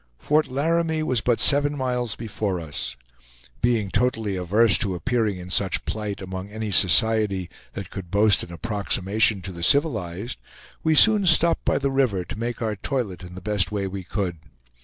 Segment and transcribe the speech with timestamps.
[0.17, 2.95] Fort Laramie was but seven miles before us.
[3.61, 8.51] Being totally averse to appearing in such plight among any society that could boast an
[8.51, 10.39] approximation to the civilized,
[10.81, 14.03] we soon stopped by the river to make our toilet in the best way we
[14.03, 14.37] could.